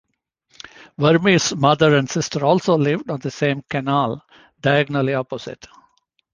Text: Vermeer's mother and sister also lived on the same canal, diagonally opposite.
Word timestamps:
Vermeer's 0.97 1.55
mother 1.55 1.95
and 1.95 2.09
sister 2.09 2.43
also 2.43 2.75
lived 2.75 3.11
on 3.11 3.19
the 3.19 3.29
same 3.29 3.61
canal, 3.69 4.25
diagonally 4.59 5.13
opposite. 5.13 5.67